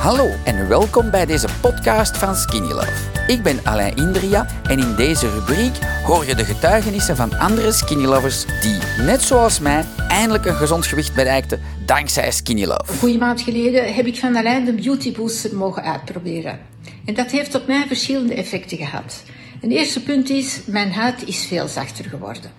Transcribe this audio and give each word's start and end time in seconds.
Hallo 0.00 0.30
en 0.44 0.68
welkom 0.68 1.10
bij 1.10 1.26
deze 1.26 1.48
podcast 1.60 2.18
van 2.18 2.34
Skinny 2.34 2.68
Love. 2.72 2.92
Ik 3.26 3.42
ben 3.42 3.60
Alain 3.64 3.96
Indria 3.96 4.46
en 4.62 4.78
in 4.78 4.94
deze 4.96 5.30
rubriek 5.30 5.72
hoor 6.04 6.26
je 6.26 6.34
de 6.34 6.44
getuigenissen 6.44 7.16
van 7.16 7.38
andere 7.38 7.72
Skinny 7.72 8.04
Lovers 8.04 8.44
die, 8.60 9.04
net 9.04 9.22
zoals 9.22 9.58
mij, 9.58 9.84
eindelijk 10.08 10.44
een 10.44 10.54
gezond 10.54 10.86
gewicht 10.86 11.14
bereikten 11.14 11.60
dankzij 11.86 12.30
Skinny 12.30 12.64
Love. 12.64 12.92
Een 12.92 12.98
goede 12.98 13.18
maand 13.18 13.40
geleden 13.40 13.94
heb 13.94 14.06
ik 14.06 14.18
van 14.18 14.36
Alain 14.36 14.64
de 14.64 14.72
Beauty 14.72 15.12
Booster 15.12 15.56
mogen 15.56 15.82
uitproberen. 15.82 16.58
En 17.04 17.14
dat 17.14 17.30
heeft 17.30 17.54
op 17.54 17.66
mij 17.66 17.84
verschillende 17.86 18.34
effecten 18.34 18.76
gehad. 18.76 19.22
Een 19.60 19.70
eerste 19.70 20.02
punt 20.02 20.30
is, 20.30 20.60
mijn 20.66 20.92
huid 20.92 21.26
is 21.26 21.46
veel 21.46 21.68
zachter 21.68 22.04
geworden. 22.04 22.50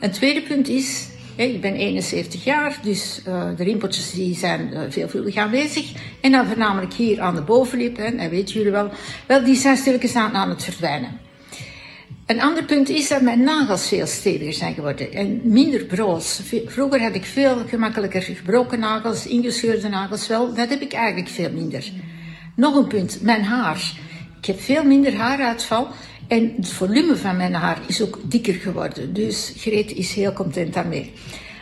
Een 0.00 0.10
tweede 0.10 0.42
punt 0.42 0.68
is, 0.68 1.06
ik 1.36 1.60
ben 1.60 1.74
71 1.74 2.44
jaar, 2.44 2.78
dus 2.82 3.22
uh, 3.28 3.44
de 3.56 3.64
rimpeltjes 3.64 4.10
die 4.10 4.36
zijn 4.36 4.70
uh, 4.72 4.80
veelvuldig 4.88 5.36
aanwezig. 5.36 5.92
En 6.20 6.32
dan 6.32 6.46
voornamelijk 6.46 6.92
hier 6.92 7.20
aan 7.20 7.34
de 7.34 7.42
bovenlip, 7.42 7.96
hè, 7.96 8.16
dat 8.16 8.30
weten 8.30 8.54
jullie 8.54 8.70
wel. 8.70 8.90
Wel, 9.26 9.44
die 9.44 9.56
zijn 9.56 9.76
stilletjes 9.76 10.14
aan, 10.14 10.32
aan 10.32 10.48
het 10.48 10.64
verdwijnen. 10.64 11.20
Een 12.26 12.40
ander 12.40 12.64
punt 12.64 12.88
is 12.88 13.08
dat 13.08 13.22
mijn 13.22 13.42
nagels 13.42 13.88
veel 13.88 14.06
steviger 14.06 14.52
zijn 14.52 14.74
geworden 14.74 15.12
en 15.12 15.40
minder 15.44 15.84
broos. 15.84 16.40
Vroeger 16.66 17.02
had 17.02 17.14
ik 17.14 17.24
veel 17.24 17.56
gemakkelijker 17.66 18.22
gebroken 18.22 18.78
nagels, 18.78 19.26
ingescheurde 19.26 19.88
nagels. 19.88 20.28
Wel, 20.28 20.54
dat 20.54 20.68
heb 20.68 20.80
ik 20.80 20.92
eigenlijk 20.92 21.28
veel 21.28 21.50
minder. 21.52 21.90
Nog 22.56 22.76
een 22.76 22.86
punt, 22.86 23.22
mijn 23.22 23.42
haar. 23.42 23.92
Ik 24.38 24.46
heb 24.46 24.60
veel 24.60 24.84
minder 24.84 25.14
haaruitval 25.14 25.88
en 26.32 26.52
het 26.56 26.68
volume 26.68 27.16
van 27.16 27.36
mijn 27.36 27.54
haar 27.54 27.78
is 27.86 28.02
ook 28.02 28.18
dikker 28.22 28.54
geworden. 28.54 29.12
Dus 29.12 29.52
Greet 29.56 29.92
is 29.92 30.14
heel 30.14 30.32
content 30.32 30.74
daarmee. 30.74 31.12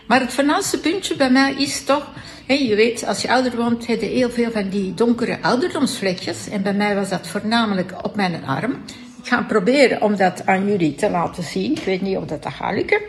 Maar 0.07 0.21
het 0.21 0.33
voornaamste 0.33 0.81
puntje 0.81 1.17
bij 1.17 1.31
mij 1.31 1.55
is 1.59 1.85
toch, 1.85 2.13
je 2.47 2.75
weet, 2.75 3.07
als 3.07 3.23
je 3.23 3.31
ouder 3.31 3.57
wordt, 3.57 3.87
heb 3.87 4.01
je 4.01 4.07
heel 4.07 4.31
veel 4.31 4.51
van 4.51 4.69
die 4.69 4.95
donkere 4.95 5.43
ouderdomsvlekjes. 5.43 6.49
En 6.49 6.63
bij 6.63 6.75
mij 6.75 6.95
was 6.95 7.09
dat 7.09 7.27
voornamelijk 7.27 8.05
op 8.05 8.17
mijn 8.17 8.45
arm. 8.45 8.73
Ik 9.23 9.29
ga 9.29 9.43
proberen 9.43 10.03
om 10.03 10.17
dat 10.17 10.47
aan 10.47 10.67
jullie 10.67 10.95
te 10.95 11.11
laten 11.11 11.43
zien. 11.43 11.73
Ik 11.73 11.85
weet 11.85 12.01
niet 12.01 12.17
of 12.17 12.25
dat, 12.25 12.43
dat 12.43 12.53
gaat 12.53 12.75
lukken. 12.75 13.01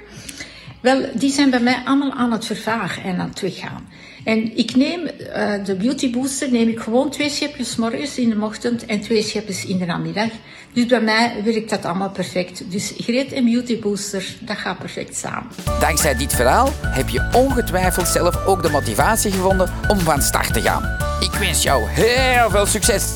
Wel, 0.81 1.05
die 1.13 1.31
zijn 1.31 1.49
bij 1.49 1.59
mij 1.59 1.81
allemaal 1.85 2.13
aan 2.13 2.31
het 2.31 2.45
vervagen 2.45 3.03
en 3.03 3.19
aan 3.19 3.29
het 3.29 3.41
weggaan. 3.41 3.87
En 4.23 4.57
ik 4.57 4.75
neem 4.75 5.01
uh, 5.01 5.65
de 5.65 5.75
Beauty 5.75 6.11
Booster, 6.11 6.51
neem 6.51 6.67
ik 6.67 6.79
gewoon 6.79 7.09
twee 7.09 7.29
schepjes 7.29 7.75
morgens 7.75 8.17
in 8.17 8.29
de 8.29 8.41
ochtend 8.41 8.85
en 8.85 9.02
twee 9.02 9.21
schepjes 9.21 9.65
in 9.65 9.77
de 9.77 9.85
namiddag. 9.85 10.29
Dus 10.73 10.85
bij 10.85 11.02
mij 11.02 11.41
werkt 11.43 11.69
dat 11.69 11.85
allemaal 11.85 12.09
perfect. 12.09 12.71
Dus 12.71 12.93
Greet 12.97 13.31
en 13.31 13.45
Beauty 13.45 13.79
Booster, 13.79 14.35
dat 14.39 14.57
gaat 14.57 14.77
perfect 14.77 15.15
samen. 15.17 15.49
Dankzij 15.79 16.15
dit 16.15 16.33
verhaal 16.33 16.69
heb 16.81 17.09
je 17.09 17.29
ongetwijfeld 17.33 18.07
zelf 18.07 18.45
ook 18.45 18.63
de 18.63 18.69
motivatie 18.69 19.31
gevonden 19.31 19.73
om 19.87 19.99
van 19.99 20.21
start 20.21 20.53
te 20.53 20.61
gaan. 20.61 20.83
Ik 21.19 21.31
wens 21.31 21.63
jou 21.63 21.87
heel 21.89 22.49
veel 22.49 22.65
succes! 22.65 23.13